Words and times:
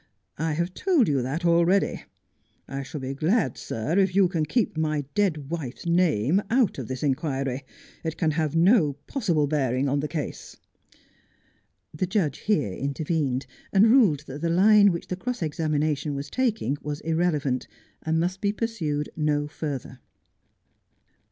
I 0.39 0.53
have 0.53 0.73
told 0.73 1.07
you 1.07 1.21
that 1.21 1.45
already. 1.45 2.05
I 2.67 2.81
shall 2.81 2.99
be 2.99 3.13
glad, 3.13 3.55
sir, 3.55 3.99
if 3.99 4.15
you 4.15 4.27
can 4.29 4.45
keep 4.47 4.75
my 4.75 5.05
dead 5.13 5.51
wife's 5.51 5.85
name 5.85 6.41
out 6.49 6.79
of 6.79 6.87
this 6.87 7.03
inquiry. 7.03 7.63
It 8.03 8.17
can 8.17 8.31
have 8.31 8.55
no 8.55 8.93
possible 9.05 9.45
bearing 9.45 9.87
on 9.87 9.99
the 9.99 10.07
case. 10.07 10.57
The 11.93 12.07
judge 12.07 12.39
here 12.39 12.73
intervened, 12.73 13.45
and 13.71 13.91
ruled 13.91 14.21
that 14.25 14.41
the 14.41 14.49
line 14.49 14.91
which 14.91 15.05
the 15.05 15.15
cross 15.15 15.43
examination 15.43 16.15
was 16.15 16.31
taking 16.31 16.79
was 16.81 17.01
irrelevant, 17.01 17.67
and 18.01 18.19
must 18.19 18.41
be 18.41 18.51
pur 18.51 18.65
sued 18.65 19.09
no 19.15 19.47
further. 19.47 19.99